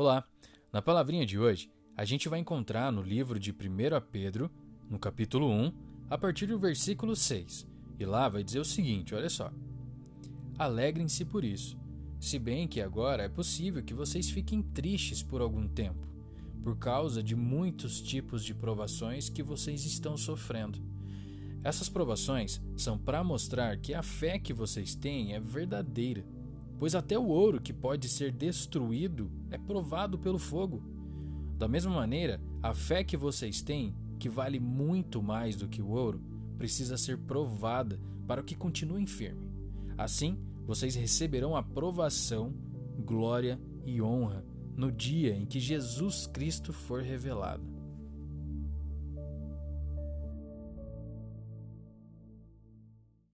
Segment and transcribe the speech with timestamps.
[0.00, 0.24] Olá!
[0.72, 3.54] Na palavrinha de hoje, a gente vai encontrar no livro de 1
[4.12, 4.48] Pedro,
[4.88, 5.72] no capítulo 1,
[6.08, 7.66] a partir do versículo 6.
[7.98, 9.52] E lá vai dizer o seguinte: olha só.
[10.56, 11.76] Alegrem-se por isso,
[12.20, 16.06] se bem que agora é possível que vocês fiquem tristes por algum tempo,
[16.62, 20.78] por causa de muitos tipos de provações que vocês estão sofrendo.
[21.64, 26.24] Essas provações são para mostrar que a fé que vocês têm é verdadeira
[26.78, 30.82] pois até o ouro que pode ser destruído é provado pelo fogo.
[31.56, 35.88] Da mesma maneira, a fé que vocês têm, que vale muito mais do que o
[35.88, 36.22] ouro,
[36.56, 39.48] precisa ser provada para que continuem firme.
[39.96, 42.54] Assim, vocês receberão aprovação,
[43.04, 44.44] glória e honra
[44.76, 47.77] no dia em que Jesus Cristo for revelado.